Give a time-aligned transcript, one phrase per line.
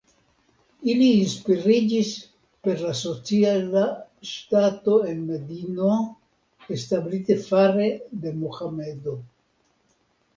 [0.91, 2.13] Ili inspiriĝis
[2.67, 3.83] per la sociala
[4.29, 5.91] ŝtato en Medino
[6.77, 7.91] establita fare
[8.25, 9.15] de Mohamedo.